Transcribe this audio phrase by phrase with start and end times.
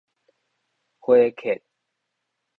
[0.97, 1.61] 火戛